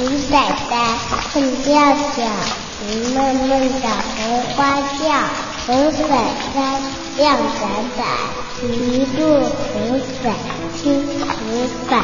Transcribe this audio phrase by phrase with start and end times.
[0.00, 0.34] 雨仔
[0.70, 0.74] 仔，
[1.34, 1.68] 蹦跳
[2.14, 2.24] 跳，
[2.88, 5.04] 雨闷闷的红花轿，
[5.66, 6.08] 红伞
[6.54, 6.80] 伞，
[7.18, 8.00] 亮闪闪，
[8.64, 10.34] 一路红伞
[10.74, 11.12] 青石
[11.90, 12.02] 板。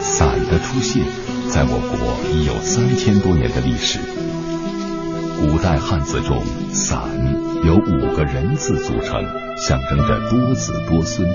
[0.00, 1.04] 伞的出现，
[1.50, 3.98] 在我国已有三千多年的历史。
[5.38, 6.42] 古代汉字中，
[6.72, 6.98] 伞
[7.62, 9.22] 由五个人字组成，
[9.58, 11.28] 象征着多子多孙。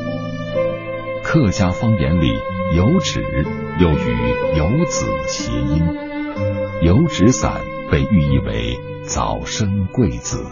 [1.24, 2.30] 客家方言里，
[2.76, 3.22] 有纸
[3.80, 5.82] 又与游子谐音，
[6.82, 10.46] 油纸伞被寓意为早生贵子。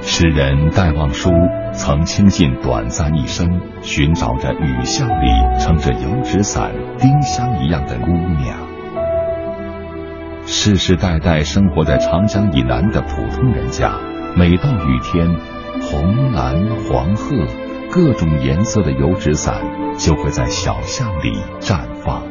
[0.00, 1.30] 诗人戴望舒
[1.72, 5.26] 曾倾尽短暂一生，寻找着雨巷里
[5.58, 8.56] 撑着油纸伞、丁香一样的姑娘。
[10.46, 13.98] 世世代代生活在长江以南的普通人家，
[14.36, 15.28] 每到雨天，
[15.80, 16.54] 红、蓝、
[16.88, 17.34] 黄、褐
[17.92, 19.62] 各种颜色的油纸伞
[19.98, 22.26] 就会在小巷里绽放。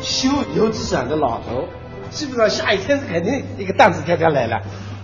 [0.00, 1.68] 修油纸伞的老头，
[2.08, 4.62] 基本上下雨天是肯定一个担子天天来了。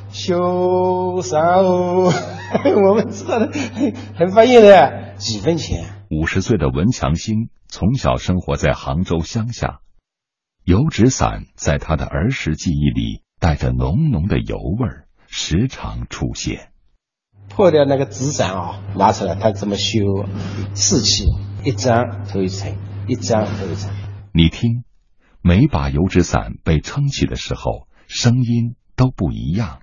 [0.09, 2.11] 修伞哦，
[2.89, 3.51] 我们知道的，
[4.17, 5.85] 很方便的，几分钱。
[6.11, 9.81] 五十岁的文强星从小生活在杭州乡下。
[10.65, 16.70] 油纸伞在他的儿时记忆里带着浓浓的油味儿，时常出现。
[17.51, 19.99] 破掉那个纸伞啊，拿出来，他怎么修？
[20.75, 21.27] 四气，
[21.65, 22.75] 一张头一层，
[23.07, 23.93] 一张头一层。
[24.33, 24.85] 你听，
[25.43, 29.81] 每把油纸伞被撑起的时候，声音都不一样。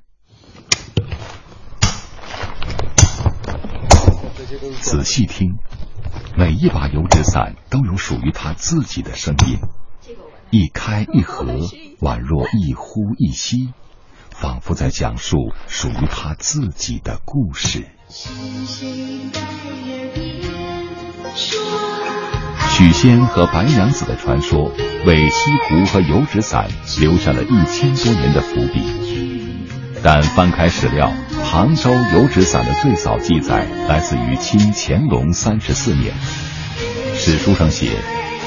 [4.80, 5.58] 仔细听，
[6.36, 9.60] 每一把油纸伞都有属于它自己的声音。
[10.50, 11.44] 一开一合，
[12.00, 13.73] 宛若一呼一吸，
[14.39, 17.88] 仿佛在讲述属于他自己的故事。
[22.69, 24.71] 许仙和白娘子的传说，
[25.08, 26.67] 为西湖和油纸伞
[26.99, 28.83] 留下了一千多年的伏笔。
[30.03, 31.11] 但翻开史料，
[31.43, 36.14] 杭州油纸伞的最早记载来自于清乾隆三十四年，
[37.15, 37.97] 史书上写。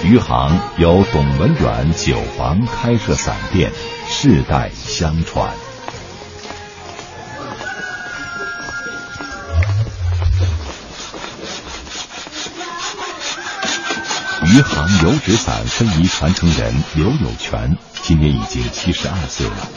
[0.02, 3.70] 余杭由董文远酒房开设伞店，
[4.06, 5.52] 世代相传。
[14.52, 19.68] 余杭油纸伞非遗传承人刘有全今年已经七十二岁了，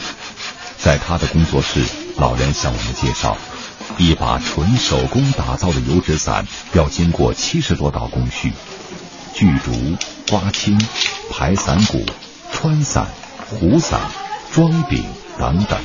[0.78, 1.84] 在他的工作室，
[2.16, 3.36] 老人向我们介绍，
[3.98, 8.52] 一把纯手工打造的油纸伞要经过七十多道工序。
[9.32, 9.96] 锯竹、
[10.28, 10.76] 刮青、
[11.30, 12.04] 排伞骨、
[12.50, 13.06] 穿伞、
[13.48, 14.00] 糊伞、
[14.52, 15.04] 装柄
[15.38, 15.78] 等等。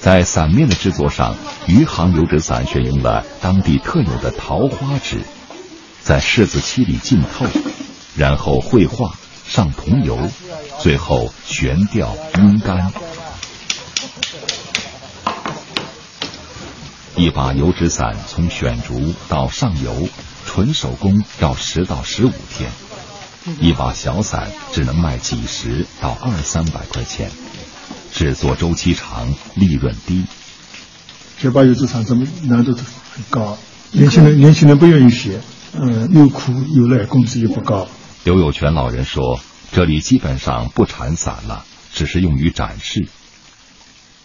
[0.00, 1.34] 在伞面的制作上，
[1.66, 5.22] 余杭油纸伞选用了当地特有的桃花纸，
[6.06, 7.44] 在柿子漆里浸透，
[8.14, 10.30] 然后绘画、上桐油，
[10.78, 12.92] 最后悬吊阴干。
[17.16, 20.08] 一把油纸伞从选竹到上油。
[20.46, 22.70] 纯手工要十到十五天，
[23.60, 27.32] 一把小伞只能卖几十到二三百块钱，
[28.14, 30.24] 制作周期长，利润低。
[31.40, 32.84] 这把油纸伞怎么难度很
[33.28, 33.58] 高？
[33.90, 35.40] 年轻人年轻人不愿意学，
[35.78, 37.86] 嗯，又苦又累，工资又不高。
[38.24, 39.38] 刘有全老人说
[39.72, 43.08] ：“这里基本上不产伞了，只是用于展示。”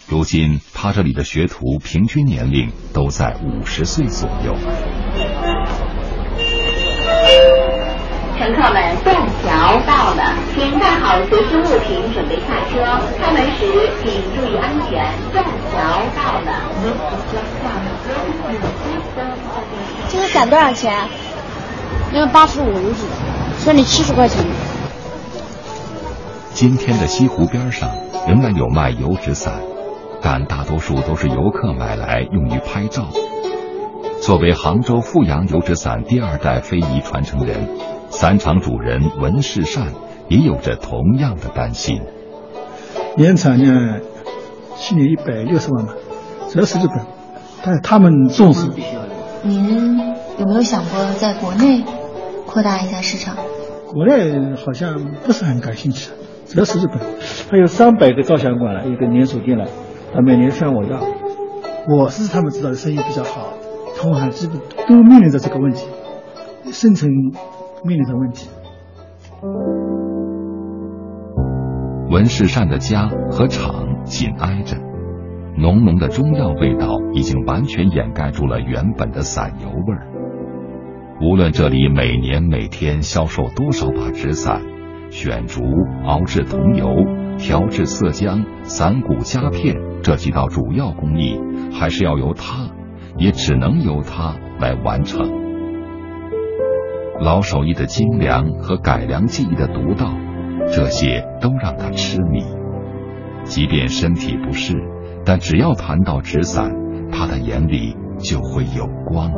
[0.08, 4.54] 如今他这里的学徒平均年龄都在五十岁左右。
[8.38, 9.14] 乘客们，断
[9.44, 12.82] 桥到了，请带好随身物品，准备下车。
[13.20, 13.60] 开门时
[14.02, 15.14] 请注意安全。
[15.32, 16.50] 断桥到了。
[20.10, 21.06] 这个伞多少钱？
[22.14, 23.06] 因为八十五一支，
[23.56, 24.44] 算你七十块钱。
[26.52, 27.88] 今天的西湖边上
[28.28, 29.54] 仍然有卖油纸伞，
[30.20, 33.06] 但大多数都是游客买来用于拍照。
[34.20, 37.66] 作为杭州富阳油纸伞第二代非遗传承人，
[38.10, 39.94] 伞厂主人文世善
[40.28, 42.02] 也有着同样的担心。
[43.16, 44.00] 年产呢，
[44.78, 45.94] 去年一百六十万吧，
[46.50, 47.06] 主要是日本，
[47.64, 48.70] 但是他们重视。
[49.42, 49.98] 您
[50.38, 51.82] 有没有想过在国内
[52.52, 53.34] 扩大一下市场？
[53.94, 56.12] 国内好像不是很感兴趣，
[56.44, 56.98] 主要是日本。
[57.50, 59.64] 还有三百个照相馆了，一个连锁店了，
[60.12, 61.00] 他每年向我要。
[61.88, 63.54] 我是他们知道的生意比较好。
[63.96, 65.88] 通海基本都面临着这个问题，
[66.66, 67.10] 生存
[67.84, 68.50] 面临着问题。
[72.10, 74.76] 文世善的家和厂紧挨着，
[75.56, 80.06] 浓浓的中药味道已经完全掩盖住了原本的散油味儿。
[81.22, 84.60] 无论这里每年每天销售多少把纸伞，
[85.08, 85.62] 选竹、
[86.04, 86.88] 熬制桐油、
[87.38, 91.38] 调制色浆、散骨夹片这几道主要工艺，
[91.72, 92.70] 还是要由他，
[93.18, 95.30] 也只能由他来完成。
[97.20, 100.12] 老手艺的精良和改良技艺的独到，
[100.74, 102.42] 这些都让他痴迷。
[103.44, 104.74] 即便身体不适，
[105.24, 106.72] 但只要谈到纸伞，
[107.12, 109.30] 他的眼里就会有光。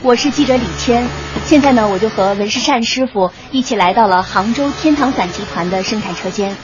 [0.00, 1.04] 我是记者李谦，
[1.44, 6.56] 现在呢，我就和文世善师傅一起来到了杭州天堂伞集团的生产车间。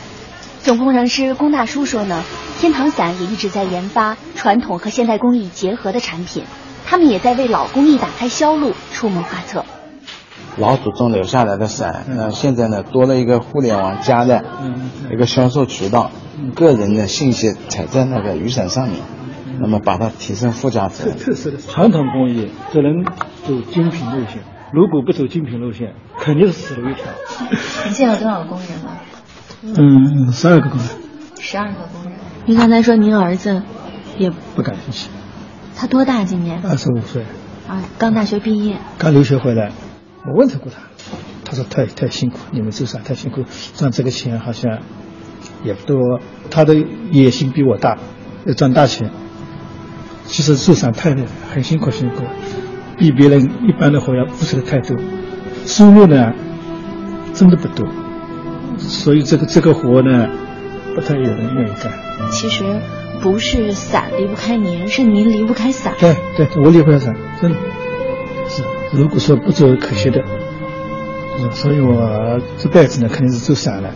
[0.63, 2.23] 总工程师龚大叔说呢，
[2.61, 6.45] 天堂伞也一直在研发传统和现代工艺结合的产品，
[6.87, 9.65] 他们也在为老工艺打开销路，出谋划策。
[10.57, 14.45] 老祖宗留下来的伞，那现在呢多了一个互联网加的
[15.13, 16.13] 一个销售渠道，
[16.55, 19.01] 个人的信息踩在那个雨伞上面。
[19.61, 21.11] 那么把它提升附加值。
[21.13, 23.05] 特色的传统工艺只能
[23.45, 24.43] 走精品路线，
[24.73, 27.05] 如果不走精品路线，肯定是死路一条。
[27.87, 29.01] 你现在有多少个工人了？
[29.63, 30.89] 嗯，十二个工人。
[31.39, 32.13] 十二个工人。
[32.47, 33.63] 您刚才说您儿子
[34.19, 35.09] 也不感兴趣。
[35.77, 36.61] 他多大今年？
[36.63, 37.25] 二十五岁。
[37.67, 38.77] 啊，刚大学毕业。
[38.99, 39.73] 刚留学回来，
[40.27, 40.83] 我问他过他，
[41.45, 44.81] 他说太太辛苦，你们做啥太辛苦，赚这个钱好像
[45.65, 46.21] 也不多。
[46.51, 46.75] 他的
[47.11, 47.99] 野心比我大，
[48.45, 49.11] 要赚大钱。
[50.27, 52.25] 其实做伞太累，很辛苦，辛苦，
[52.99, 54.97] 比别人一般的活要付出的太多，
[55.67, 56.33] 收入呢，
[57.33, 57.87] 真的不多，
[58.79, 60.29] 所以这个这个活呢，
[60.95, 61.93] 不太有人愿意干。
[62.31, 62.65] 其实
[63.21, 65.95] 不是伞离不开您，是您离不开伞。
[66.01, 67.57] 对对，我离不开伞，真的
[68.49, 68.63] 是。
[68.93, 70.25] 如果说不做可惜的，
[71.53, 73.91] 所以我这辈子呢，肯定是做伞了。